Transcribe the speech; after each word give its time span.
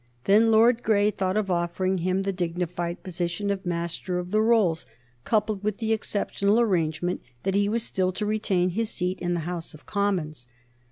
Then 0.23 0.49
Lord 0.49 0.81
Grey 0.81 1.11
thought 1.11 1.37
of 1.37 1.51
offering 1.51 1.99
him 1.99 2.23
the 2.23 2.33
dignified 2.33 3.03
position 3.03 3.51
of 3.51 3.67
Master 3.67 4.17
of 4.17 4.31
the 4.31 4.41
Rolls, 4.41 4.87
coupled 5.25 5.63
with 5.63 5.77
the 5.77 5.93
exceptional 5.93 6.59
arrangement 6.59 7.21
that 7.43 7.53
he 7.53 7.69
was 7.69 7.83
still 7.83 8.11
to 8.13 8.25
retain 8.25 8.71
his 8.71 8.89
seat 8.89 9.21
in 9.21 9.35
the 9.35 9.41
House 9.41 9.75
of 9.75 9.85
Commons. 9.85 10.47